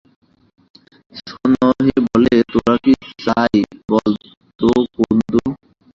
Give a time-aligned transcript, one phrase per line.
[1.17, 2.93] সস্নহে বলে, তোর কী
[3.23, 3.55] চাই
[3.89, 4.11] বল্
[4.59, 5.33] তো কুন্দ?